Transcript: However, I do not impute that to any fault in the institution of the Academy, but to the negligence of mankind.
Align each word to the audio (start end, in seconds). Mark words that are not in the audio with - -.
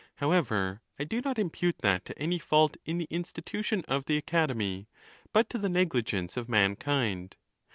However, 0.15 0.81
I 0.97 1.03
do 1.03 1.21
not 1.21 1.37
impute 1.37 1.77
that 1.83 2.05
to 2.05 2.17
any 2.17 2.39
fault 2.39 2.75
in 2.85 2.97
the 2.97 3.07
institution 3.11 3.85
of 3.87 4.05
the 4.05 4.17
Academy, 4.17 4.87
but 5.31 5.47
to 5.51 5.59
the 5.59 5.69
negligence 5.69 6.35
of 6.35 6.49
mankind. 6.49 7.35